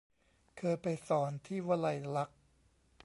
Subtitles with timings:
[0.57, 2.39] เคยไปสอนที่วลัยลักษณ์